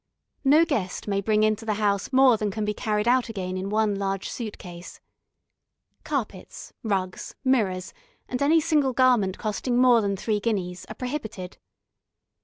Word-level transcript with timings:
No 0.43 0.65
guest 0.65 1.07
may 1.07 1.21
bring 1.21 1.43
into 1.43 1.63
the 1.63 1.75
house 1.75 2.11
more 2.11 2.35
than 2.35 2.49
can 2.49 2.65
be 2.65 2.73
carried 2.73 3.07
out 3.07 3.29
again 3.29 3.55
in 3.55 3.69
one 3.69 3.93
large 3.93 4.29
suit 4.29 4.57
case. 4.57 4.99
Carpets, 6.03 6.73
rugs, 6.81 7.35
mirrors, 7.43 7.93
and 8.27 8.41
any 8.41 8.59
single 8.59 8.93
garment 8.93 9.37
costing 9.37 9.77
more 9.77 10.01
than 10.01 10.17
three 10.17 10.39
guineas, 10.39 10.87
are 10.89 10.95
prohibited. 10.95 11.59